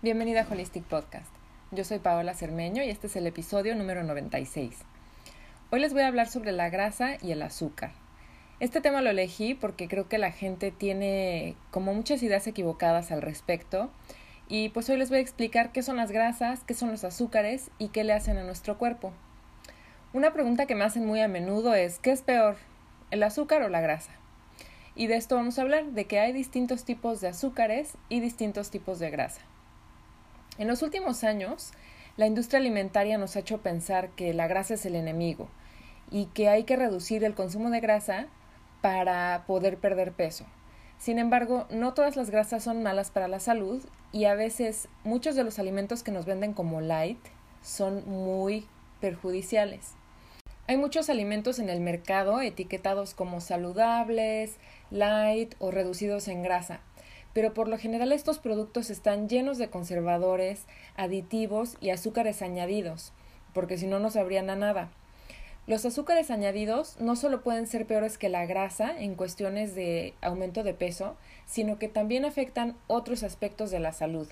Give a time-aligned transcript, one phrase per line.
[0.00, 1.30] Bienvenida a Holistic Podcast.
[1.72, 4.78] Yo soy Paola Cermeño y este es el episodio número 96.
[5.70, 7.90] Hoy les voy a hablar sobre la grasa y el azúcar.
[8.60, 13.20] Este tema lo elegí porque creo que la gente tiene como muchas ideas equivocadas al
[13.20, 13.90] respecto
[14.48, 17.70] y pues hoy les voy a explicar qué son las grasas, qué son los azúcares
[17.78, 19.12] y qué le hacen a nuestro cuerpo.
[20.14, 22.56] Una pregunta que me hacen muy a menudo es ¿qué es peor,
[23.10, 24.12] el azúcar o la grasa?
[24.94, 28.70] Y de esto vamos a hablar, de que hay distintos tipos de azúcares y distintos
[28.70, 29.40] tipos de grasa.
[30.58, 31.72] En los últimos años,
[32.18, 35.48] la industria alimentaria nos ha hecho pensar que la grasa es el enemigo
[36.10, 38.26] y que hay que reducir el consumo de grasa
[38.82, 40.44] para poder perder peso.
[40.98, 45.34] Sin embargo, no todas las grasas son malas para la salud y a veces muchos
[45.34, 47.18] de los alimentos que nos venden como light
[47.62, 48.68] son muy
[49.00, 49.94] perjudiciales.
[50.68, 54.58] Hay muchos alimentos en el mercado etiquetados como saludables,
[54.92, 56.80] light o reducidos en grasa,
[57.32, 63.12] pero por lo general estos productos están llenos de conservadores, aditivos y azúcares añadidos,
[63.54, 64.90] porque si no no sabrían a nada.
[65.66, 70.64] Los azúcares añadidos no solo pueden ser peores que la grasa en cuestiones de aumento
[70.64, 74.28] de peso, sino que también afectan otros aspectos de la salud.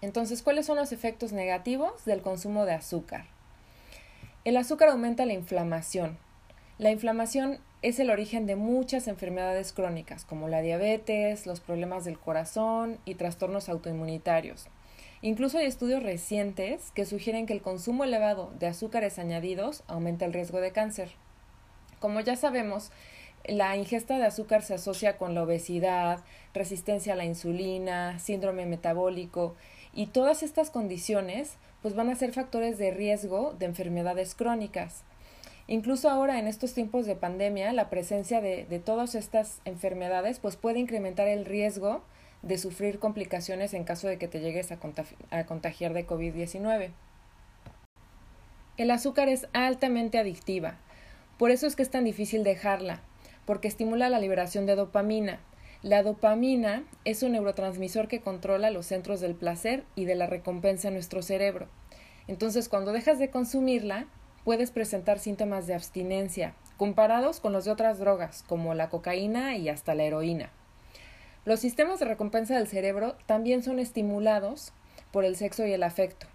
[0.00, 3.26] Entonces, ¿cuáles son los efectos negativos del consumo de azúcar?
[4.44, 6.18] El azúcar aumenta la inflamación.
[6.78, 12.18] La inflamación es el origen de muchas enfermedades crónicas, como la diabetes, los problemas del
[12.18, 14.68] corazón y trastornos autoinmunitarios.
[15.20, 20.32] Incluso hay estudios recientes que sugieren que el consumo elevado de azúcares añadidos aumenta el
[20.32, 21.10] riesgo de cáncer.
[21.98, 22.92] Como ya sabemos,
[23.44, 26.20] la ingesta de azúcar se asocia con la obesidad,
[26.54, 29.56] resistencia a la insulina, síndrome metabólico
[29.92, 35.02] y todas estas condiciones pues van a ser factores de riesgo de enfermedades crónicas.
[35.68, 40.78] Incluso ahora en estos tiempos de pandemia, la presencia de, todas estas enfermedades pues puede
[40.78, 42.02] incrementar el riesgo
[42.42, 44.78] de sufrir complicaciones en caso de que te llegues a,
[45.30, 46.90] a contagiar de COVID-19.
[48.76, 50.78] El azúcar es altamente adictiva,
[51.38, 53.00] por eso es que es tan difícil dejarla,
[53.46, 55.40] porque estimula la liberación de dopamina.
[55.82, 60.88] La dopamina es un neurotransmisor que controla los centros del placer y de la recompensa
[60.88, 61.66] en nuestro cerebro.
[62.28, 64.06] Entonces, cuando dejas de consumirla,
[64.44, 69.68] puedes presentar síntomas de abstinencia, comparados con los de otras drogas, como la cocaína y
[69.68, 70.50] hasta la heroína.
[71.44, 74.72] Los sistemas de recompensa del cerebro también son estimulados
[75.10, 76.26] por el sexo y el afecto.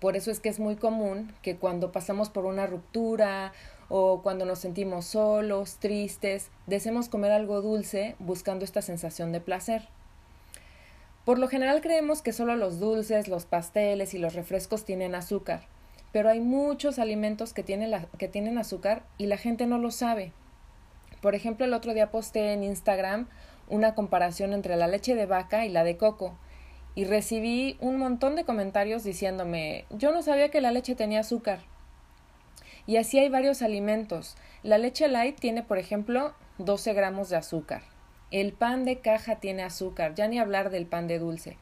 [0.00, 3.52] Por eso es que es muy común que cuando pasamos por una ruptura
[3.88, 9.88] o cuando nos sentimos solos, tristes, deseemos comer algo dulce buscando esta sensación de placer.
[11.24, 15.66] Por lo general creemos que solo los dulces, los pasteles y los refrescos tienen azúcar,
[16.14, 20.30] pero hay muchos alimentos que tienen, que tienen azúcar y la gente no lo sabe.
[21.20, 23.26] Por ejemplo, el otro día posté en Instagram
[23.68, 26.38] una comparación entre la leche de vaca y la de coco
[26.94, 31.58] y recibí un montón de comentarios diciéndome yo no sabía que la leche tenía azúcar.
[32.86, 34.36] Y así hay varios alimentos.
[34.62, 37.82] La leche light tiene, por ejemplo, 12 gramos de azúcar.
[38.30, 41.58] El pan de caja tiene azúcar, ya ni hablar del pan de dulce.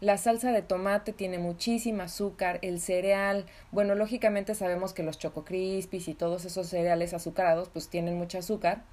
[0.00, 5.44] La salsa de tomate tiene muchísima azúcar, el cereal, bueno, lógicamente sabemos que los Choco
[5.44, 8.84] Crispies y todos esos cereales azucarados pues tienen mucho azúcar,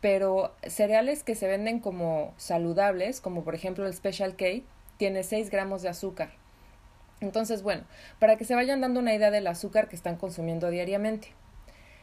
[0.00, 4.62] pero cereales que se venden como saludables, como por ejemplo el Special K,
[4.98, 6.30] tiene 6 gramos de azúcar.
[7.20, 7.82] Entonces, bueno,
[8.20, 11.32] para que se vayan dando una idea del azúcar que están consumiendo diariamente.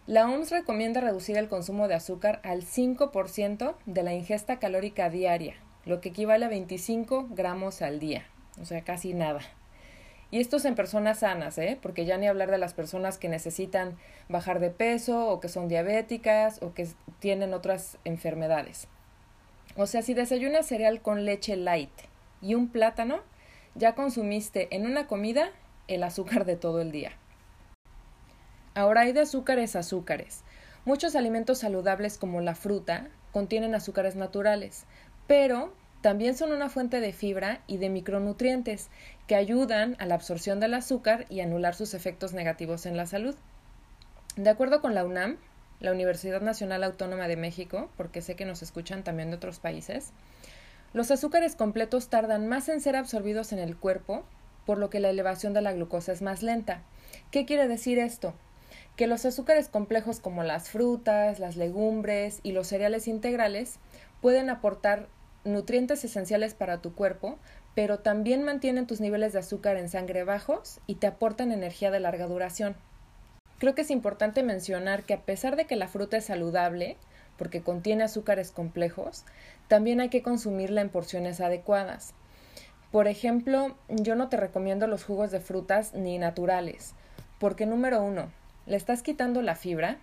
[0.06, 5.56] La OMS recomienda reducir el consumo de azúcar al 5% de la ingesta calórica diaria,
[5.86, 8.26] lo que equivale a 25 gramos al día
[8.60, 9.42] o sea, casi nada.
[10.32, 11.78] Y esto es en personas sanas, ¿eh?
[11.80, 13.98] Porque ya ni hablar de las personas que necesitan
[14.30, 16.88] bajar de peso o que son diabéticas o que
[17.20, 18.88] tienen otras enfermedades.
[19.76, 21.92] O sea, si desayunas cereal con leche light
[22.42, 23.20] y un plátano,
[23.76, 25.52] ya consumiste en una comida
[25.88, 27.12] el azúcar de todo el día.
[28.76, 30.44] Ahora hay de azúcares azúcares.
[30.86, 34.86] Muchos alimentos saludables como la fruta contienen azúcares naturales,
[35.28, 35.74] pero
[36.04, 38.90] también son una fuente de fibra y de micronutrientes
[39.26, 43.36] que ayudan a la absorción del azúcar y anular sus efectos negativos en la salud.
[44.36, 45.38] De acuerdo con la UNAM,
[45.80, 50.12] la Universidad Nacional Autónoma de México, porque sé que nos escuchan también de otros países,
[50.92, 54.26] los azúcares completos tardan más en ser absorbidos en el cuerpo,
[54.66, 56.82] por lo que la elevación de la glucosa es más lenta.
[57.32, 58.34] ¿Qué quiere decir esto?
[58.98, 63.80] Que los azúcares complejos como las frutas, las legumbres y los cereales integrales
[64.20, 65.08] pueden aportar
[65.44, 67.38] nutrientes esenciales para tu cuerpo,
[67.76, 72.00] pero también mantienen tus niveles de azúcar en sangre bajos y te aportan energía de
[72.00, 72.76] larga duración.
[73.60, 76.98] Creo que es importante mencionar que a pesar de que la fruta es saludable,
[77.38, 79.26] porque contiene azúcares complejos,
[79.68, 82.14] también hay que consumirla en porciones adecuadas.
[82.92, 86.94] Por ejemplo, yo no te recomiendo los jugos de frutas ni naturales,
[87.40, 88.32] porque número uno,
[88.66, 89.98] le estás quitando la fibra,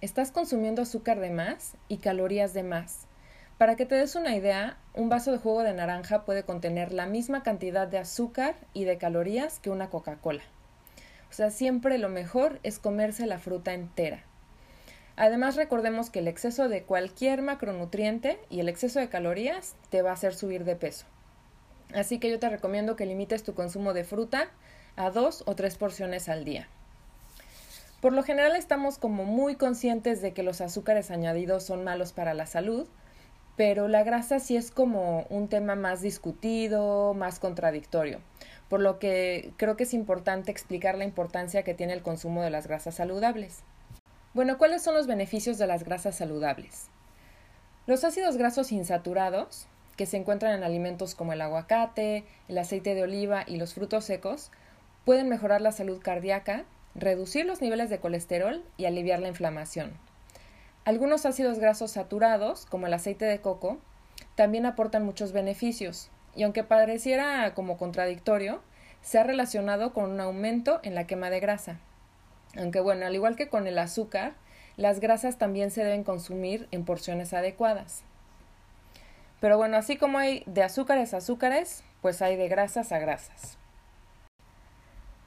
[0.00, 3.06] estás consumiendo azúcar de más y calorías de más.
[3.58, 7.06] Para que te des una idea, un vaso de jugo de naranja puede contener la
[7.06, 10.42] misma cantidad de azúcar y de calorías que una Coca-Cola.
[11.30, 14.24] O sea, siempre lo mejor es comerse la fruta entera.
[15.16, 20.10] Además, recordemos que el exceso de cualquier macronutriente y el exceso de calorías te va
[20.10, 21.06] a hacer subir de peso.
[21.94, 24.50] Así que yo te recomiendo que limites tu consumo de fruta
[24.96, 26.68] a dos o tres porciones al día.
[28.02, 32.34] Por lo general estamos como muy conscientes de que los azúcares añadidos son malos para
[32.34, 32.86] la salud,
[33.56, 38.20] pero la grasa sí es como un tema más discutido, más contradictorio,
[38.68, 42.50] por lo que creo que es importante explicar la importancia que tiene el consumo de
[42.50, 43.62] las grasas saludables.
[44.34, 46.88] Bueno, ¿cuáles son los beneficios de las grasas saludables?
[47.86, 49.66] Los ácidos grasos insaturados,
[49.96, 54.04] que se encuentran en alimentos como el aguacate, el aceite de oliva y los frutos
[54.04, 54.50] secos,
[55.06, 56.64] pueden mejorar la salud cardíaca,
[56.94, 59.92] reducir los niveles de colesterol y aliviar la inflamación.
[60.86, 63.78] Algunos ácidos grasos saturados, como el aceite de coco,
[64.36, 68.62] también aportan muchos beneficios, y aunque pareciera como contradictorio,
[69.02, 71.80] se ha relacionado con un aumento en la quema de grasa.
[72.56, 74.34] Aunque bueno, al igual que con el azúcar,
[74.76, 78.04] las grasas también se deben consumir en porciones adecuadas.
[79.40, 83.58] Pero bueno, así como hay de azúcares a azúcares, pues hay de grasas a grasas.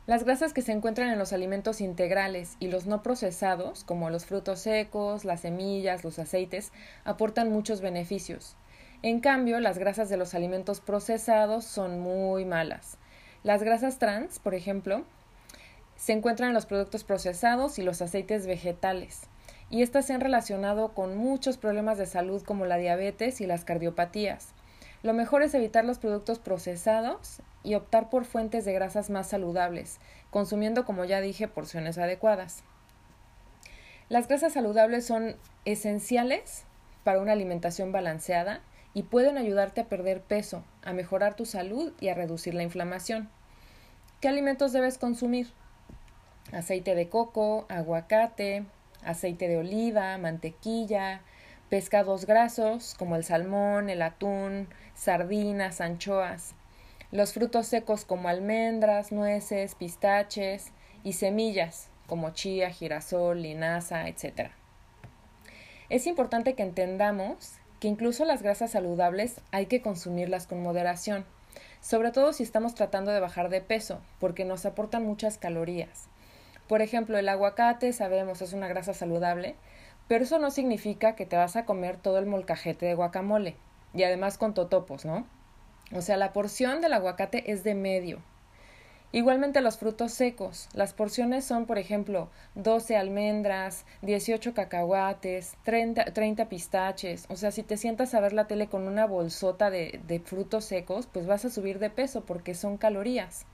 [0.10, 4.26] Las grasas que se encuentran en los alimentos integrales y los no procesados, como los
[4.26, 6.72] frutos secos, las semillas, los aceites,
[7.04, 8.56] aportan muchos beneficios.
[9.04, 12.98] En cambio, las grasas de los alimentos procesados son muy malas.
[13.44, 15.04] Las grasas trans, por ejemplo,
[15.96, 19.28] se encuentran en los productos procesados y los aceites vegetales,
[19.70, 23.64] y estas se han relacionado con muchos problemas de salud como la diabetes y las
[23.64, 24.56] cardiopatías.
[25.02, 30.00] Lo mejor es evitar los productos procesados y optar por fuentes de grasas más saludables,
[30.30, 32.64] consumiendo, como ya dije, porciones adecuadas.
[34.10, 35.36] Las grasas saludables son
[35.66, 36.64] esenciales
[37.04, 38.62] para una alimentación balanceada
[38.94, 43.30] y pueden ayudarte a perder peso, a mejorar tu salud y a reducir la inflamación.
[44.20, 45.48] ¿Qué alimentos debes consumir?
[46.52, 48.66] aceite de coco, aguacate,
[49.04, 51.22] aceite de oliva, mantequilla,
[51.70, 56.56] pescados grasos como el salmón, el atún, sardinas, anchoas,
[57.12, 60.72] los frutos secos como almendras, nueces, pistaches
[61.04, 64.50] y semillas como chía, girasol, linaza, etc.
[65.90, 71.26] Es importante que entendamos que incluso las grasas saludables hay que consumirlas con moderación,
[71.82, 76.08] sobre todo si estamos tratando de bajar de peso, porque nos aportan muchas calorías.
[76.68, 79.56] Por ejemplo, el aguacate, sabemos, es una grasa saludable,
[80.10, 83.56] pero eso no significa que te vas a comer todo el molcajete de guacamole,
[83.94, 85.26] y además con totopos, ¿no?
[85.94, 88.20] O sea, la porción del aguacate es de medio.
[89.12, 90.68] Igualmente los frutos secos.
[90.74, 97.26] Las porciones son, por ejemplo, 12 almendras, 18 cacahuates, 30, 30 pistaches.
[97.30, 100.66] O sea, si te sientas a ver la tele con una bolsota de, de frutos
[100.66, 103.46] secos, pues vas a subir de peso porque son calorías.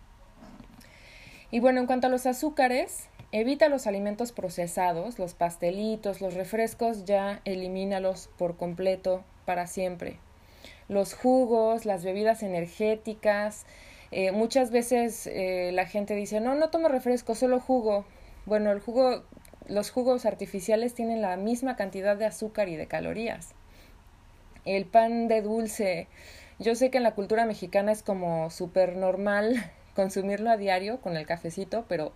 [1.52, 3.08] Y bueno, en cuanto a los azúcares,
[3.40, 10.20] evita los alimentos procesados, los pastelitos, los refrescos, ya elimínalos por completo para siempre.
[10.88, 13.66] Los jugos, las bebidas energéticas,
[14.12, 18.06] eh, muchas veces eh, la gente dice, no, no tomo refresco, solo jugo.
[18.46, 19.26] Bueno, el jugo,
[19.68, 23.50] los jugos artificiales tienen la misma cantidad de azúcar y de calorías.
[24.64, 26.08] El pan de dulce,
[26.58, 29.62] yo sé que en la cultura mexicana es como súper normal
[29.94, 32.14] consumirlo a diario con el cafecito, pero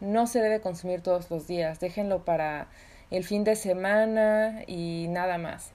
[0.00, 1.80] no se debe consumir todos los días.
[1.80, 2.68] Déjenlo para
[3.10, 5.72] el fin de semana y nada más.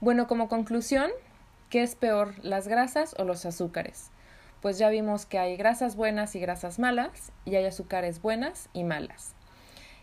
[0.00, 1.10] Bueno, como conclusión,
[1.70, 4.10] ¿qué es peor, las grasas o los azúcares?
[4.62, 8.84] Pues ya vimos que hay grasas buenas y grasas malas, y hay azúcares buenas y
[8.84, 9.34] malas.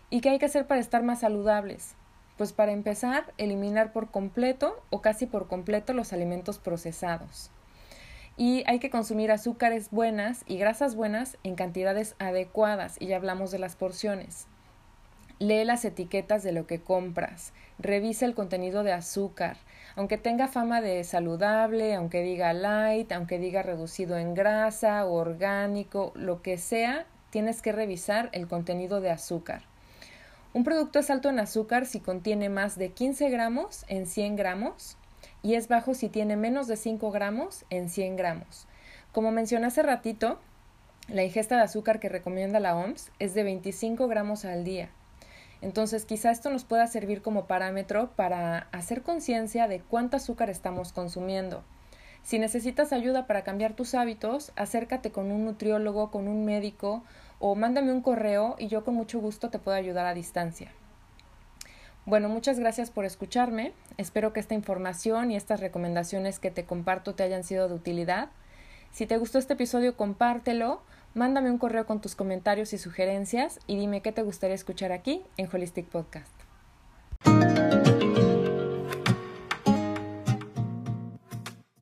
[0.08, 1.94] ¿Y qué hay que hacer para estar más saludables?
[2.38, 7.50] Pues para empezar, eliminar por completo o casi por completo los alimentos procesados
[8.36, 13.50] y hay que consumir azúcares buenas y grasas buenas en cantidades adecuadas y ya hablamos
[13.50, 14.46] de las porciones.
[15.38, 19.58] Lee las etiquetas de lo que compras, revisa el contenido de azúcar,
[19.94, 26.12] aunque tenga fama de saludable, aunque diga light, aunque diga reducido en grasa o orgánico,
[26.14, 29.62] lo que sea, tienes que revisar el contenido de azúcar.
[30.54, 34.96] Un producto es alto en azúcar si contiene más de 15 gramos en 100 gramos
[35.46, 38.66] y es bajo si tiene menos de 5 gramos en 100 gramos.
[39.12, 40.40] Como mencioné hace ratito,
[41.06, 44.88] la ingesta de azúcar que recomienda la OMS es de 25 gramos al día.
[45.62, 50.92] Entonces, quizá esto nos pueda servir como parámetro para hacer conciencia de cuánto azúcar estamos
[50.92, 51.62] consumiendo.
[52.24, 57.04] Si necesitas ayuda para cambiar tus hábitos, acércate con un nutriólogo, con un médico
[57.38, 60.72] o mándame un correo y yo con mucho gusto te puedo ayudar a distancia.
[62.06, 63.72] Bueno, muchas gracias por escucharme.
[63.96, 68.28] Espero que esta información y estas recomendaciones que te comparto te hayan sido de utilidad.
[68.92, 70.82] Si te gustó este episodio, compártelo,
[71.14, 75.24] mándame un correo con tus comentarios y sugerencias y dime qué te gustaría escuchar aquí
[75.36, 76.35] en Holistic Podcast.